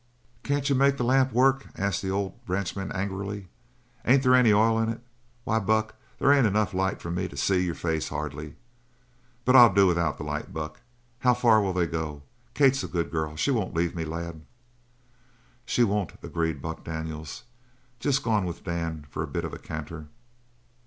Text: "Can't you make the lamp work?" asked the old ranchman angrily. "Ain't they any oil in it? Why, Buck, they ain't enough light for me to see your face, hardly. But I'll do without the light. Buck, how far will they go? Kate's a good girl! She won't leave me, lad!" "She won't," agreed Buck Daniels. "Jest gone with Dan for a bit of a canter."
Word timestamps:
"Can't 0.41 0.67
you 0.67 0.73
make 0.73 0.97
the 0.97 1.03
lamp 1.03 1.31
work?" 1.31 1.67
asked 1.77 2.01
the 2.01 2.09
old 2.09 2.33
ranchman 2.47 2.91
angrily. 2.91 3.49
"Ain't 4.03 4.23
they 4.23 4.33
any 4.33 4.51
oil 4.51 4.79
in 4.79 4.89
it? 4.89 4.99
Why, 5.43 5.59
Buck, 5.59 5.93
they 6.17 6.35
ain't 6.35 6.47
enough 6.47 6.73
light 6.73 6.99
for 6.99 7.11
me 7.11 7.27
to 7.27 7.37
see 7.37 7.59
your 7.63 7.75
face, 7.75 8.09
hardly. 8.09 8.55
But 9.45 9.55
I'll 9.55 9.71
do 9.71 9.85
without 9.85 10.17
the 10.17 10.23
light. 10.23 10.51
Buck, 10.51 10.79
how 11.19 11.35
far 11.35 11.61
will 11.61 11.71
they 11.73 11.85
go? 11.85 12.23
Kate's 12.55 12.83
a 12.83 12.87
good 12.87 13.11
girl! 13.11 13.35
She 13.35 13.51
won't 13.51 13.75
leave 13.75 13.93
me, 13.95 14.03
lad!" 14.03 14.41
"She 15.67 15.83
won't," 15.83 16.13
agreed 16.23 16.63
Buck 16.63 16.83
Daniels. 16.83 17.43
"Jest 17.99 18.23
gone 18.23 18.45
with 18.45 18.63
Dan 18.63 19.05
for 19.07 19.21
a 19.21 19.27
bit 19.27 19.45
of 19.45 19.53
a 19.53 19.59
canter." 19.59 20.07